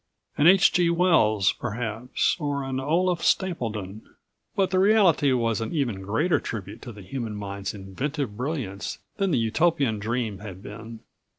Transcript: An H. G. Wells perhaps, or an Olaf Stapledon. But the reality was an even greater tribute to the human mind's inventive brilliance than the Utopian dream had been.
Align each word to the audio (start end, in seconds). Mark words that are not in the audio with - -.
An 0.35 0.47
H. 0.47 0.73
G. 0.73 0.89
Wells 0.89 1.51
perhaps, 1.53 2.35
or 2.39 2.63
an 2.63 2.79
Olaf 2.79 3.21
Stapledon. 3.21 4.01
But 4.55 4.71
the 4.71 4.79
reality 4.79 5.31
was 5.31 5.61
an 5.61 5.71
even 5.75 6.01
greater 6.01 6.39
tribute 6.39 6.81
to 6.81 6.91
the 6.91 7.03
human 7.03 7.35
mind's 7.35 7.75
inventive 7.75 8.35
brilliance 8.35 8.97
than 9.17 9.29
the 9.29 9.37
Utopian 9.37 9.99
dream 9.99 10.39
had 10.39 10.63
been. 10.63 11.01